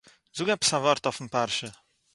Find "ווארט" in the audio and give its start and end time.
0.77-1.05